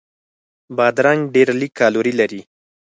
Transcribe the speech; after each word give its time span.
بادرنګ 0.77 1.21
ډېر 1.35 1.47
لږ 1.59 1.71
کالوري 1.79 2.13
لري. 2.19 2.41